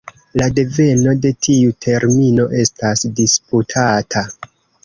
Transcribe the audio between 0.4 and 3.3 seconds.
deveno de tiu termino estas